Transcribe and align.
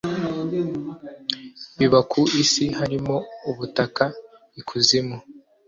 biba 1.77 1.99
ku 2.11 2.21
isi 2.43 2.65
harimo 2.79 3.15
ubutaka 3.49 4.03
ikuzimu 4.59 5.17